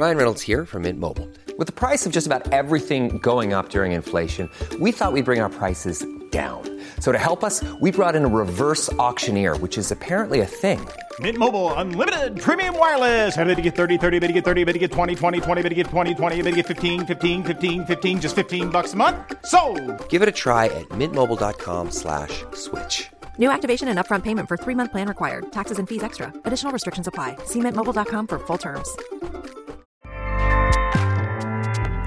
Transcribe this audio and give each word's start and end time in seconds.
Ryan 0.00 0.16
Reynolds 0.16 0.40
here 0.40 0.64
from 0.64 0.84
Mint 0.88 0.98
Mobile. 0.98 1.28
With 1.58 1.66
the 1.66 1.74
price 1.74 2.06
of 2.06 2.10
just 2.10 2.26
about 2.26 2.54
everything 2.54 3.18
going 3.18 3.52
up 3.52 3.68
during 3.68 3.92
inflation, 3.92 4.48
we 4.80 4.92
thought 4.92 5.12
we'd 5.12 5.26
bring 5.26 5.42
our 5.42 5.50
prices 5.50 6.06
down. 6.30 6.62
So 7.00 7.12
to 7.12 7.18
help 7.18 7.44
us, 7.44 7.62
we 7.82 7.90
brought 7.90 8.16
in 8.16 8.24
a 8.24 8.32
reverse 8.44 8.90
auctioneer, 8.94 9.58
which 9.58 9.76
is 9.76 9.92
apparently 9.92 10.40
a 10.40 10.46
thing. 10.46 10.80
Mint 11.20 11.36
Mobile 11.36 11.74
unlimited 11.74 12.40
premium 12.40 12.78
wireless. 12.78 13.36
Ready 13.36 13.54
to 13.54 13.60
get 13.60 13.76
30, 13.76 13.98
30, 13.98 14.20
bit 14.20 14.28
to 14.28 14.32
get 14.32 14.42
30, 14.42 14.64
bit 14.64 14.72
to 14.72 14.78
get 14.78 14.90
20, 14.90 15.14
20, 15.14 15.40
20, 15.40 15.60
bit 15.60 15.68
to 15.68 15.74
get 15.74 15.86
20, 15.88 16.14
20, 16.14 16.42
bit 16.44 16.50
to 16.50 16.56
get 16.56 16.66
15, 16.66 17.04
15, 17.04 17.44
15, 17.44 17.84
15 17.84 18.20
just 18.22 18.34
15 18.36 18.70
bucks 18.70 18.94
a 18.94 18.96
month. 18.96 19.18
So, 19.44 19.60
Give 20.08 20.22
it 20.22 20.30
a 20.30 20.32
try 20.32 20.66
at 20.80 20.88
mintmobile.com 20.88 21.90
slash 21.90 22.42
switch. 22.54 23.10
New 23.36 23.50
activation 23.50 23.88
and 23.88 23.98
upfront 23.98 24.22
payment 24.22 24.48
for 24.48 24.56
three 24.56 24.74
month 24.74 24.92
plan 24.92 25.08
required. 25.08 25.52
Taxes 25.52 25.78
and 25.78 25.86
fees 25.86 26.02
extra. 26.02 26.32
Additional 26.46 26.72
restrictions 26.72 27.06
apply. 27.06 27.36
See 27.44 27.60
mintmobile.com 27.60 28.28
for 28.28 28.38
full 28.38 28.56
terms. 28.58 28.88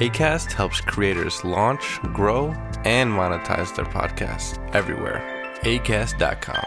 ACAST 0.00 0.50
helps 0.50 0.80
creators 0.80 1.44
launch, 1.44 2.00
grow, 2.12 2.52
and 2.84 3.08
monetize 3.08 3.72
their 3.76 3.84
podcasts 3.84 4.58
everywhere. 4.74 5.22
ACAST.com. 5.62 6.64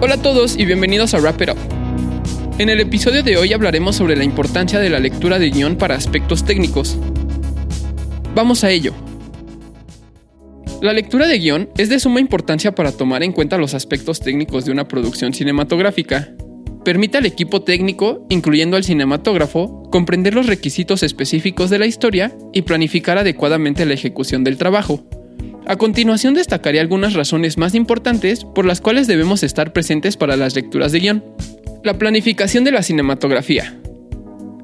Hola 0.00 0.14
a 0.14 0.22
todos 0.22 0.56
y 0.56 0.66
bienvenidos 0.66 1.14
a 1.14 1.18
Wrap 1.18 1.42
It 1.42 1.50
Up. 1.50 1.58
En 2.58 2.68
el 2.68 2.78
episodio 2.78 3.24
de 3.24 3.36
hoy 3.36 3.52
hablaremos 3.52 3.96
sobre 3.96 4.14
la 4.14 4.22
importancia 4.22 4.78
de 4.78 4.88
la 4.88 5.00
lectura 5.00 5.40
de 5.40 5.50
guion 5.50 5.74
para 5.74 5.96
aspectos 5.96 6.44
técnicos. 6.44 6.96
Vamos 8.36 8.62
a 8.62 8.70
ello. 8.70 8.92
La 10.80 10.92
lectura 10.92 11.26
de 11.26 11.40
guion 11.40 11.70
es 11.76 11.88
de 11.88 11.98
suma 11.98 12.20
importancia 12.20 12.72
para 12.72 12.92
tomar 12.92 13.24
en 13.24 13.32
cuenta 13.32 13.58
los 13.58 13.74
aspectos 13.74 14.20
técnicos 14.20 14.64
de 14.64 14.70
una 14.70 14.86
producción 14.86 15.34
cinematográfica. 15.34 16.36
Permite 16.86 17.18
al 17.18 17.26
equipo 17.26 17.62
técnico, 17.62 18.24
incluyendo 18.28 18.76
al 18.76 18.84
cinematógrafo, 18.84 19.90
comprender 19.90 20.34
los 20.34 20.46
requisitos 20.46 21.02
específicos 21.02 21.68
de 21.68 21.80
la 21.80 21.86
historia 21.86 22.30
y 22.52 22.62
planificar 22.62 23.18
adecuadamente 23.18 23.84
la 23.86 23.94
ejecución 23.94 24.44
del 24.44 24.56
trabajo. 24.56 25.04
A 25.66 25.74
continuación 25.74 26.34
destacaré 26.34 26.78
algunas 26.78 27.14
razones 27.14 27.58
más 27.58 27.74
importantes 27.74 28.44
por 28.44 28.66
las 28.66 28.80
cuales 28.80 29.08
debemos 29.08 29.42
estar 29.42 29.72
presentes 29.72 30.16
para 30.16 30.36
las 30.36 30.54
lecturas 30.54 30.92
de 30.92 31.00
guion. 31.00 31.24
La 31.82 31.98
planificación 31.98 32.62
de 32.62 32.70
la 32.70 32.84
cinematografía. 32.84 33.76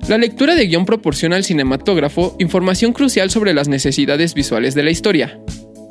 La 0.06 0.16
lectura 0.16 0.54
de 0.54 0.68
guion 0.68 0.86
proporciona 0.86 1.34
al 1.34 1.42
cinematógrafo 1.42 2.36
información 2.38 2.92
crucial 2.92 3.30
sobre 3.30 3.52
las 3.52 3.66
necesidades 3.66 4.34
visuales 4.34 4.76
de 4.76 4.84
la 4.84 4.92
historia. 4.92 5.40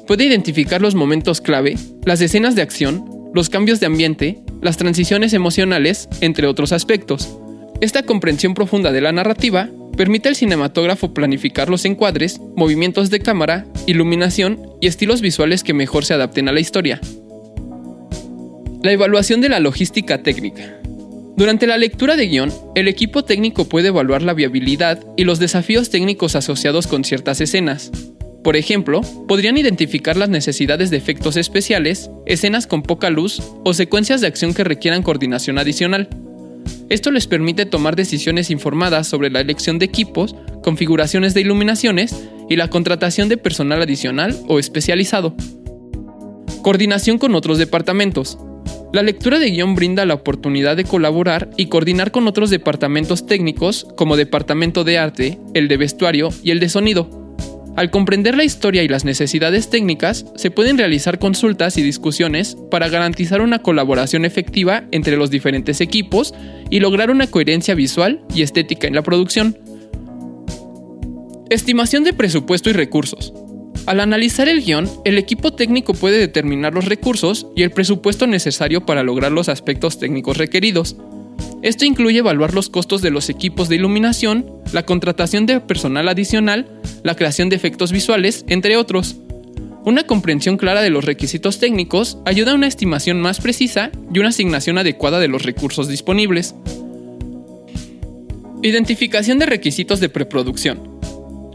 Puede 0.08 0.24
identificar 0.24 0.82
los 0.82 0.96
momentos 0.96 1.42
clave, 1.42 1.76
las 2.06 2.22
escenas 2.22 2.56
de 2.56 2.62
acción, 2.62 3.04
los 3.34 3.50
cambios 3.50 3.82
de 3.82 3.88
ambiente, 3.88 4.42
las 4.62 4.78
transiciones 4.78 5.34
emocionales, 5.34 6.08
entre 6.22 6.48
otros 6.48 6.72
aspectos. 6.72 7.38
Esta 7.82 8.04
comprensión 8.04 8.54
profunda 8.54 8.92
de 8.92 9.02
la 9.02 9.12
narrativa 9.12 9.70
permite 9.98 10.30
al 10.30 10.36
cinematógrafo 10.36 11.14
planificar 11.14 11.70
los 11.70 11.86
encuadres, 11.86 12.40
movimientos 12.56 13.10
de 13.10 13.20
cámara, 13.20 13.66
iluminación 13.88 14.60
y 14.80 14.88
estilos 14.88 15.22
visuales 15.22 15.64
que 15.64 15.74
mejor 15.74 16.06
se 16.06 16.14
adapten 16.14 16.48
a 16.48 16.52
la 16.52 16.60
historia. 16.60 17.02
La 18.84 18.92
evaluación 18.92 19.42
de 19.42 19.50
la 19.50 19.60
logística 19.60 20.24
técnica. 20.24 20.78
Durante 21.38 21.66
la 21.66 21.78
lectura 21.78 22.16
de 22.16 22.28
guion, 22.28 22.54
el 22.76 22.88
equipo 22.88 23.24
técnico 23.24 23.66
puede 23.66 23.88
evaluar 23.88 24.22
la 24.22 24.34
viabilidad 24.34 25.04
y 25.18 25.24
los 25.24 25.40
desafíos 25.40 25.90
técnicos 25.90 26.36
asociados 26.36 26.88
con 26.88 27.04
ciertas 27.04 27.42
escenas. 27.42 27.92
Por 28.44 28.56
ejemplo, 28.56 29.02
podrían 29.28 29.58
identificar 29.58 30.18
las 30.18 30.30
necesidades 30.30 30.90
de 30.90 30.98
efectos 30.98 31.38
especiales, 31.38 32.10
escenas 32.26 32.66
con 32.66 32.82
poca 32.82 33.12
luz 33.12 33.42
o 33.64 33.74
secuencias 33.74 34.20
de 34.20 34.28
acción 34.28 34.54
que 34.54 34.64
requieran 34.64 35.04
coordinación 35.04 35.60
adicional. 35.60 36.10
Esto 36.90 37.12
les 37.12 37.28
permite 37.28 37.66
tomar 37.66 37.96
decisiones 37.96 38.50
informadas 38.50 39.08
sobre 39.08 39.30
la 39.30 39.42
elección 39.42 39.78
de 39.78 39.86
equipos, 39.86 40.36
configuraciones 40.64 41.34
de 41.34 41.42
iluminaciones 41.42 42.16
y 42.50 42.56
la 42.56 42.70
contratación 42.70 43.30
de 43.30 43.38
personal 43.38 43.82
adicional 43.82 44.36
o 44.48 44.58
especializado. 44.58 45.36
Coordinación 46.64 47.20
con 47.20 47.36
otros 47.36 47.60
departamentos. 47.60 48.40
La 48.92 49.04
lectura 49.04 49.40
de 49.40 49.52
guion 49.52 49.76
brinda 49.76 50.06
la 50.06 50.16
oportunidad 50.16 50.76
de 50.76 50.84
colaborar 50.84 51.50
y 51.58 51.68
coordinar 51.68 52.12
con 52.12 52.28
otros 52.28 52.50
departamentos 52.50 53.26
técnicos 53.26 53.88
como 53.96 54.18
departamento 54.18 54.84
de 54.84 54.98
arte, 54.98 55.40
el 55.54 55.68
de 55.68 55.78
vestuario 55.78 56.30
y 56.44 56.52
el 56.52 56.60
de 56.60 56.70
sonido. 56.70 57.21
Al 57.82 57.90
comprender 57.90 58.38
la 58.38 58.44
historia 58.44 58.84
y 58.84 58.88
las 58.88 59.06
necesidades 59.06 59.72
técnicas, 59.72 60.28
se 60.36 60.52
pueden 60.52 60.78
realizar 60.78 61.18
consultas 61.18 61.80
y 61.80 61.82
discusiones 61.82 62.56
para 62.70 62.90
garantizar 62.90 63.42
una 63.42 63.64
colaboración 63.64 64.24
efectiva 64.24 64.84
entre 64.92 65.18
los 65.18 65.32
diferentes 65.32 65.82
equipos 65.82 66.36
y 66.70 66.80
lograr 66.80 67.10
una 67.10 67.26
coherencia 67.26 67.74
visual 67.74 68.22
y 68.36 68.44
estética 68.44 68.86
en 68.86 68.94
la 68.94 69.02
producción. 69.02 69.58
Estimación 71.50 72.04
de 72.04 72.14
presupuesto 72.14 72.70
y 72.70 72.74
recursos. 72.74 73.34
Al 73.88 74.00
analizar 74.00 74.48
el 74.48 74.64
guion, 74.64 74.88
el 75.04 75.18
equipo 75.18 75.52
técnico 75.54 75.96
puede 75.96 76.20
determinar 76.20 76.76
los 76.76 76.86
recursos 76.86 77.48
y 77.56 77.64
el 77.64 77.72
presupuesto 77.72 78.28
necesario 78.28 78.86
para 78.86 79.02
lograr 79.02 79.32
los 79.32 79.50
aspectos 79.50 79.98
técnicos 79.98 80.38
requeridos. 80.38 80.98
Esto 81.62 81.86
incluye 81.86 82.20
evaluar 82.20 82.54
los 82.54 82.70
costos 82.70 83.02
de 83.02 83.12
los 83.12 83.30
equipos 83.30 83.70
de 83.70 83.76
iluminación, 83.76 84.46
la 84.74 84.86
contratación 84.86 85.46
de 85.46 85.60
personal 85.60 86.08
adicional, 86.10 86.82
la 87.04 87.16
creación 87.16 87.50
de 87.50 87.56
efectos 87.56 87.92
visuales, 87.92 88.46
entre 88.48 88.78
otros. 88.78 89.18
Una 89.84 90.04
comprensión 90.04 90.58
clara 90.58 90.82
de 90.82 90.92
los 90.92 91.06
requisitos 91.06 91.60
técnicos 91.60 92.20
ayuda 92.26 92.52
a 92.52 92.56
una 92.56 92.68
estimación 92.68 93.20
más 93.20 93.40
precisa 93.40 93.92
y 94.14 94.20
una 94.20 94.30
asignación 94.30 94.78
adecuada 94.78 95.20
de 95.20 95.28
los 95.28 95.44
recursos 95.44 95.88
disponibles. 95.88 96.56
Identificación 98.62 99.40
de 99.40 99.48
requisitos 99.48 100.00
de 100.00 100.10
preproducción. 100.10 101.00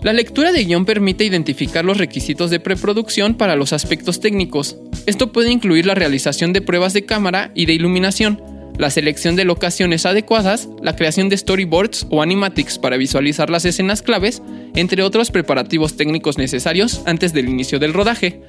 La 0.02 0.12
lectura 0.12 0.52
de 0.52 0.64
guion 0.64 0.84
permite 0.84 1.24
identificar 1.24 1.84
los 1.84 1.98
requisitos 1.98 2.50
de 2.50 2.60
preproducción 2.60 3.34
para 3.34 3.56
los 3.56 3.72
aspectos 3.72 4.20
técnicos. 4.20 4.76
Esto 5.06 5.32
puede 5.32 5.50
incluir 5.50 5.86
la 5.86 5.94
realización 5.94 6.52
de 6.52 6.62
pruebas 6.62 6.92
de 6.92 7.04
cámara 7.04 7.52
y 7.54 7.66
de 7.66 7.74
iluminación, 7.74 8.40
la 8.78 8.90
selección 8.90 9.36
de 9.36 9.44
locaciones 9.44 10.06
adecuadas, 10.06 10.68
la 10.82 10.96
creación 10.96 11.28
de 11.28 11.36
storyboards 11.36 12.06
o 12.10 12.22
animatics 12.22 12.78
para 12.78 12.96
visualizar 12.96 13.50
las 13.50 13.64
escenas 13.64 14.02
claves, 14.02 14.42
entre 14.74 15.02
otros 15.02 15.30
preparativos 15.30 15.96
técnicos 15.96 16.38
necesarios 16.38 17.02
antes 17.06 17.32
del 17.32 17.48
inicio 17.48 17.78
del 17.78 17.94
rodaje. 17.94 18.42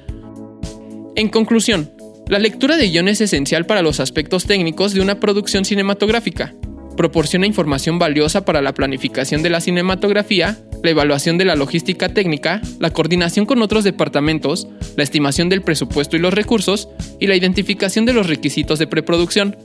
En 1.16 1.28
conclusión, 1.28 1.90
la 2.28 2.38
lectura 2.38 2.76
de 2.76 2.88
guion 2.90 3.08
es 3.08 3.20
esencial 3.20 3.64
para 3.64 3.82
los 3.82 4.00
aspectos 4.00 4.44
técnicos 4.44 4.92
de 4.92 5.00
una 5.00 5.18
producción 5.18 5.64
cinematográfica. 5.64 6.54
Proporciona 6.96 7.46
información 7.46 7.98
valiosa 7.98 8.44
para 8.44 8.60
la 8.60 8.74
planificación 8.74 9.42
de 9.42 9.50
la 9.50 9.60
cinematografía, 9.60 10.58
la 10.82 10.90
evaluación 10.90 11.38
de 11.38 11.44
la 11.44 11.54
logística 11.54 12.08
técnica, 12.08 12.60
la 12.80 12.90
coordinación 12.90 13.46
con 13.46 13.62
otros 13.62 13.84
departamentos, 13.84 14.68
la 14.96 15.04
estimación 15.04 15.48
del 15.48 15.62
presupuesto 15.62 16.16
y 16.16 16.20
los 16.20 16.34
recursos, 16.34 16.88
y 17.18 17.28
la 17.28 17.36
identificación 17.36 18.04
de 18.04 18.12
los 18.12 18.26
requisitos 18.26 18.78
de 18.78 18.86
preproducción. 18.86 19.56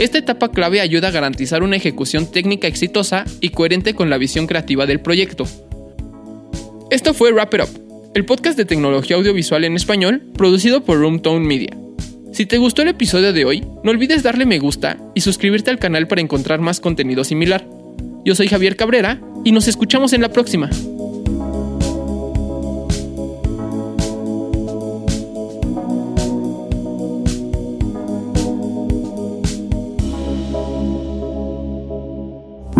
Esta 0.00 0.16
etapa 0.16 0.50
clave 0.50 0.80
ayuda 0.80 1.08
a 1.08 1.10
garantizar 1.10 1.62
una 1.62 1.76
ejecución 1.76 2.24
técnica 2.24 2.66
exitosa 2.66 3.26
y 3.42 3.50
coherente 3.50 3.92
con 3.92 4.08
la 4.08 4.16
visión 4.16 4.46
creativa 4.46 4.86
del 4.86 5.00
proyecto. 5.00 5.44
Esto 6.90 7.12
fue 7.12 7.32
Wrap 7.32 7.52
It 7.52 7.60
Up, 7.60 8.10
el 8.14 8.24
podcast 8.24 8.56
de 8.56 8.64
tecnología 8.64 9.16
audiovisual 9.16 9.62
en 9.62 9.76
español 9.76 10.22
producido 10.38 10.84
por 10.84 10.98
Roomtone 10.98 11.46
Media. 11.46 11.76
Si 12.32 12.46
te 12.46 12.56
gustó 12.56 12.80
el 12.80 12.88
episodio 12.88 13.34
de 13.34 13.44
hoy, 13.44 13.60
no 13.84 13.90
olvides 13.90 14.22
darle 14.22 14.46
me 14.46 14.58
gusta 14.58 14.96
y 15.14 15.20
suscribirte 15.20 15.68
al 15.68 15.78
canal 15.78 16.08
para 16.08 16.22
encontrar 16.22 16.60
más 16.60 16.80
contenido 16.80 17.22
similar. 17.22 17.68
Yo 18.24 18.34
soy 18.34 18.48
Javier 18.48 18.76
Cabrera 18.76 19.20
y 19.44 19.52
nos 19.52 19.68
escuchamos 19.68 20.14
en 20.14 20.22
la 20.22 20.30
próxima. 20.30 20.70